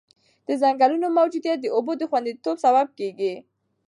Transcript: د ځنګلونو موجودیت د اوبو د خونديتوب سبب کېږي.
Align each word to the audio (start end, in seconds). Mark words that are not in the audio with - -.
د 0.47 0.49
ځنګلونو 0.61 1.07
موجودیت 1.17 1.57
د 1.61 1.67
اوبو 1.75 1.91
د 1.97 2.03
خونديتوب 2.09 2.55
سبب 2.65 2.87
کېږي. 2.99 3.33